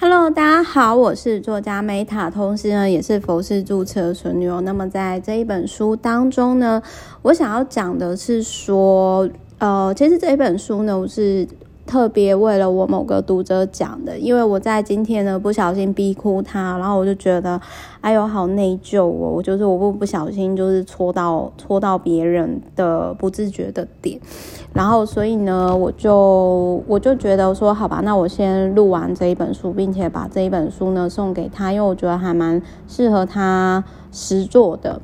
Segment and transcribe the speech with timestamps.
[0.00, 4.48] Hello，大家好，我是作家 Meta，同时呢也是佛系注册纯女。
[4.62, 6.82] 那么在这一本书当中呢，
[7.22, 9.28] 我想要讲的是说，
[9.58, 11.46] 呃，其实这一本书呢，我是。
[11.88, 17.58] 特别为了我某个读者讲的，因为我在今天呢不小心逼哭他，然后我就觉得，
[18.02, 24.20] 哎呦好内疚哦，我就是我不不小心就是戳到戳到别人的不自觉的点，
[24.74, 35.00] 然后所以呢我就我就觉得说好吧，那我先录完这一本书，并且把这一本书呢送给他，因为我觉得还蛮适合他实作的。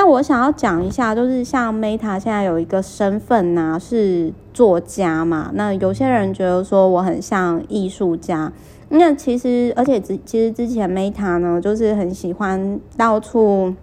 [0.00, 5.50] 那我想要讲一下，就是像 Meta 现在有一个身份呐、是作家嘛。
[5.54, 8.52] 那有些人觉得说我很像艺术家，
[8.90, 13.74] 那其实而且之其实之前 Meta 呢，就是很喜欢到处，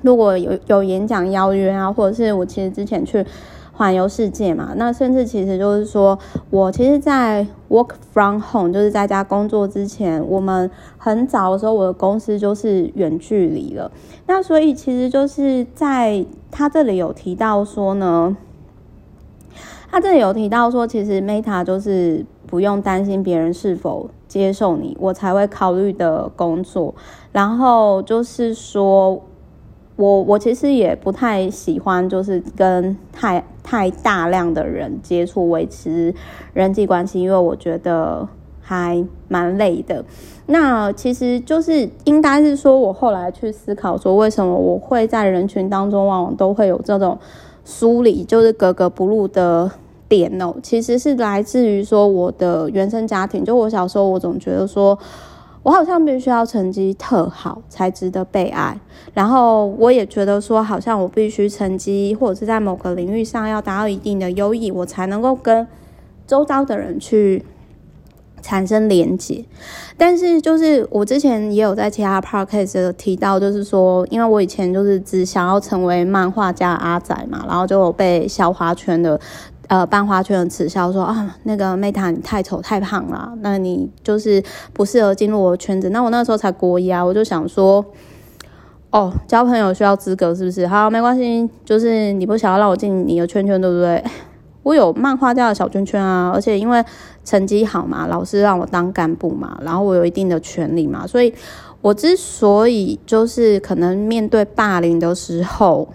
[0.00, 3.22] 如果有有演讲邀约啊，或者是我其实之前去。
[3.74, 6.18] 环游世界嘛，那甚至其实就是说，
[6.50, 13.90] 我其实，在 work from home，就是在家工作之前，我们很早的时候，我的公司就是远距离了。
[14.26, 18.36] 那所以其实就是在他这里有提到说呢，
[19.90, 26.94] 他这里有提到说，其实 Meta 就是不用担心别人是否接受你，我才会考虑的工作。
[27.32, 29.22] 然后就是说。
[29.96, 36.14] 我我其实也不太喜欢，就是跟太太大量的人接触，维持
[36.54, 38.26] 人际关系，因为我觉得
[38.60, 40.02] 还蛮累的。
[40.46, 47.18] 那其实就是应该是说，我后来去思考说，为什么我会在人群当中往往都会有这种
[47.64, 49.70] 疏离，就是格格不入的
[50.08, 50.54] 点哦。
[50.62, 54.98] 其实是来自于说我的原生家庭，就我小时候，我总觉得说。
[55.62, 58.76] 我好像必须要成绩特好才值得被爱，
[59.14, 65.66] 然后我也觉得说，好像我必须成绩或者是在某个领域上要达到一定的优异，我才能够跟
[66.26, 67.44] 周遭的人去
[68.40, 69.44] 产生连接。
[69.96, 79.20] 但是就是我之前也有在其他 podcast 提到，就是说，因为我以前就是只想要成为漫画家阿仔嘛，然后就有被校花圈的。
[79.68, 84.42] 呃，班花圈的耻笑说啊，那个 Meta 你太丑太胖了，那你就是
[84.74, 85.88] 不适合进入我的圈子。
[85.90, 87.82] 那我那时候才国一啊，我就想说，
[88.90, 90.66] 哦，交朋友需要资格是不是？
[90.66, 94.04] 好，没关系，就是你不想要让我进你的圈圈，对不对？
[94.62, 96.84] 我有漫画家的小圈圈啊，而且因为
[97.24, 101.32] 成绩好嘛，老师让我当干部嘛，然后我有一定的权利嘛，所以
[101.80, 105.88] 我之所以就是可能面对霸凌的时候。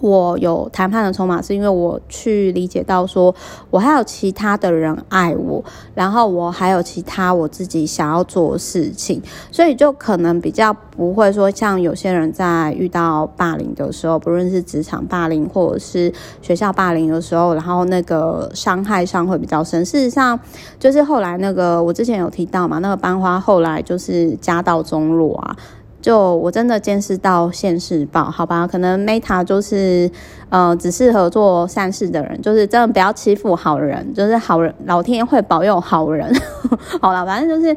[0.00, 3.34] 我有谈判的筹码，是因为我去理解到说，
[3.70, 5.62] 我还有其他的人爱我，
[5.94, 19.84] 然后我还有其他我自己想要做的事情，所以就可能比较不会说像有些人在遇到霸凌的时候，不论是职场霸凌或者是学校霸凌的时候，然后那个伤害上会比较深。
[19.84, 20.38] 事实上，
[20.78, 25.56] 就是后来那个我之前有提到嘛，那个班花后来就是家道中落啊。
[26.00, 28.66] 就我真的见识到现世报，好吧？
[28.66, 30.10] 可能 Meta 就是，
[30.48, 36.34] 呃，只适合做善事的人，就是真的不要欺负好人，就是好人，老天爷会保佑好人。
[37.02, 37.76] 好了，反正就是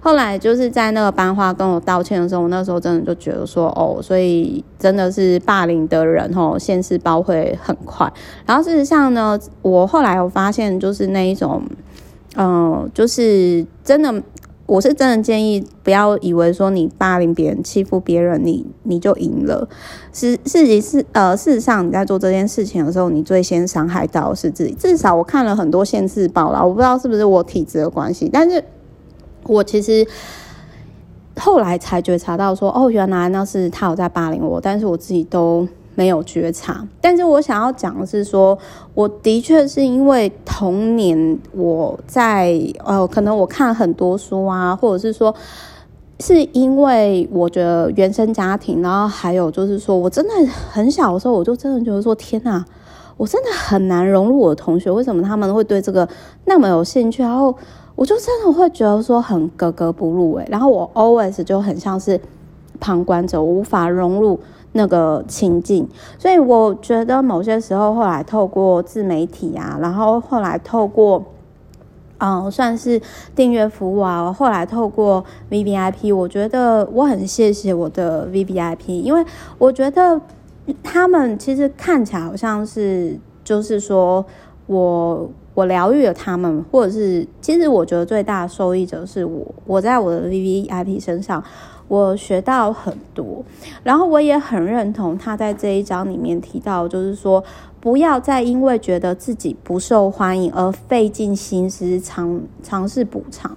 [0.00, 8.12] 后来就是在那个班花跟我道歉的时候，我那时候真的就觉得说，哦，所以真的是霸凌的人吼，现世报会很快。
[8.44, 11.62] 然后事实上呢，我后来有发现，就是那一种，
[12.36, 14.12] 嗯、就是真的。
[14.72, 19.68] 我是真的建议不要以为说你霸凌别人、欺负别人，你你就赢了。
[20.14, 24.72] 是事实是呃，事实上你在做这件事情的时候，你最先伤害到的是自己。
[24.72, 28.64] 至少我看了很多现世报啦，我不知道是不是我体质的关系，但是
[29.44, 30.06] 我其实
[31.36, 35.68] 后来才觉察到说，哦，原来那是他有在霸凌我，但是我自己都。
[35.94, 38.58] 没有觉察，但是我想要讲的是说，
[38.94, 45.34] 我的确是因为童年我在呃，可能我看很多书啊，或者是说，
[46.20, 50.32] 是因为我觉得原生家庭，然后还有就是说我真的
[50.70, 52.64] 很小的时候，我就真的觉得说，天哪，
[53.16, 56.08] 我真的很难融入我的同学，为什么他们会对这个
[56.46, 57.22] 那么有兴趣？
[57.22, 57.54] 然后
[57.94, 62.18] 我就真的会觉得说很格格不入诶，然后我 always 就很像是
[62.82, 64.38] 旁观者，我无法融入。
[64.74, 65.86] 那个情境，
[66.18, 71.22] 所以我觉得某些时候，后来透过自媒体啊，然后后来透过，
[72.16, 72.98] 嗯，算是
[73.36, 79.22] 订阅服务啊，后来透过 VVIP，我觉得我很谢谢我的 VVIP，因为
[79.58, 80.18] 我觉得
[80.82, 84.24] 他们其实看起来好像是，就是说
[84.64, 91.44] 我我疗愈了他们，或者是其实我觉得最大的受益者是我，我在我的 VVIP 身上。
[91.88, 93.44] 我学到很多，
[93.82, 97.42] 然后我也很认同他在这一章里面提到，就是说
[97.80, 103.56] 不要再因为觉得自己不受欢迎而费尽心思尝尝试补偿。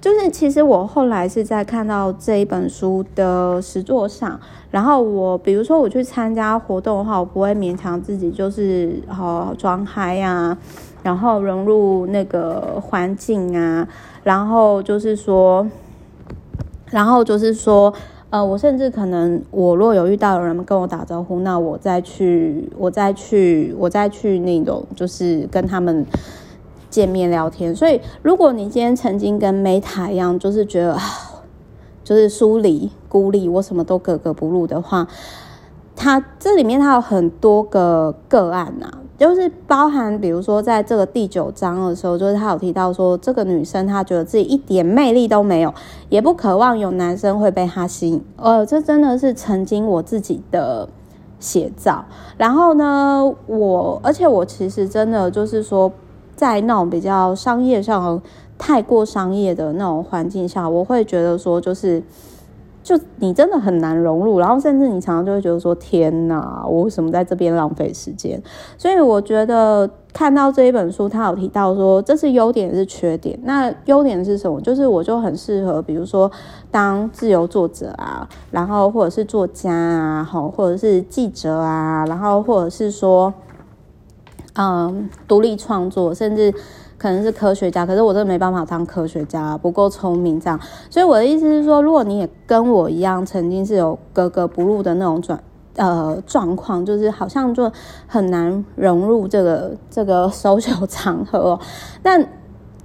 [0.00, 4.40] 就是其实我后来是在看到这一本书的实作上，
[4.70, 10.56] 然后我比如说我去参加活动的话，我不会勉强自己就是好装嗨啊，
[11.02, 13.86] 然后融入那个环境啊，
[14.22, 15.66] 然后就是说，
[16.90, 17.92] 然后就是说。
[18.28, 26.04] 呃，我甚至可能，我若有遇到有人跟我打招呼，那我再去，我再去，我再去那种，就是跟他们
[26.90, 27.72] 见面聊天。
[27.74, 30.98] 所以，如果你今天曾经跟 Meta 一样，就是觉得
[32.02, 35.06] 就是疏离、孤立，我什么都格格不入的话，
[35.94, 38.98] 它这里面它有很多个个案呐、啊。
[39.18, 45.72] 就是包含，比如说，在这个第九章的时候，就是他有提到说，这个女生她觉得自己一点魅力都没有，
[46.10, 48.22] 也不渴望有男生会被她吸引。
[48.36, 50.88] 呃，这真的是曾经我自己的
[51.40, 52.04] 写照。
[52.36, 55.90] 然后呢，我而且我其实真的就是说，
[56.34, 58.20] 在那种比较商业上
[58.58, 62.02] 太过商业的那种环境下，我会觉得说，就是。
[62.86, 68.40] 就你真的很难融入，然后甚至你常常就会觉得说：“天哪，我为什么在这边浪费时间？”
[68.78, 73.36] 所以我觉得看到这一本书，他有提到说这是优点是缺点。
[73.42, 74.60] 那优点是什么？
[74.60, 76.30] 就是我就很适合，比如说
[76.70, 83.34] 当自由作者啊，然后或者是作家啊，好，或者是记者啊，然后或者是说，
[84.54, 86.54] 嗯，独立创作，甚至。
[86.98, 90.58] 可能是科学家，可是我真的没办法当科学家，不够聪明这样。
[90.88, 95.38] 所以我的意思是说，如果你也跟我一样，曾经是有格格不入的那种转
[95.76, 97.70] 呃状况，就是好像就
[98.06, 101.60] 很难融入这个这个 social 场合哦。
[102.02, 102.26] 但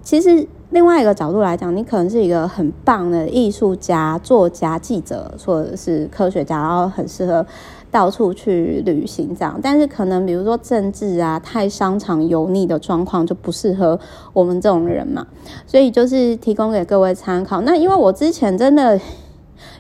[0.02, 7.46] 其实另外一个角度来讲，你可能是一个很棒的艺术家、作家、记者，或者是科学家，然后很适合。
[7.92, 14.00] 到处去旅行这样，但是可能比如说政治啊，太商场油腻的状况就不适合
[14.32, 15.28] 我们这种人嘛，
[15.68, 17.60] 所以就是提供给各位参考。
[17.64, 18.98] 那因为我之前真的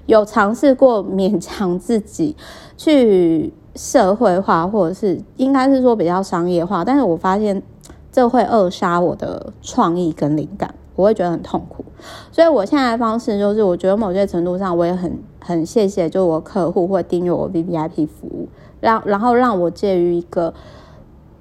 [0.07, 2.35] 有尝试过勉强自己
[2.75, 7.63] 去社会化，或者是应该是说比较商业化，但是我发现
[8.11, 10.75] 这会扼杀我的创意跟灵感。
[11.01, 11.83] 我会觉得很痛苦，
[12.31, 18.47] 所以我现在的方式就是，我觉得某些程度上，我也很很谢谢，就我客户会订阅我 VVIP 服务，
[18.79, 20.53] 让然后让我介于一个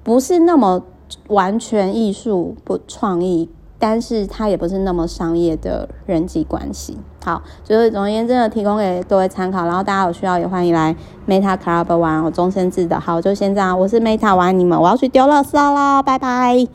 [0.01, 0.81] 不是那么
[1.27, 3.47] 完全艺术不创意，
[3.77, 6.97] 但是它也不是那么商业的人际关系。
[7.23, 10.95] 好，就是总而言之的提供给各位参考，然后大家有需要也欢迎来
[11.27, 12.99] Meta Club 玩，我终身制的。
[12.99, 16.67] 好，就先这样，我是 Meta，我爱你们，我要去丢垃圾了，拜拜。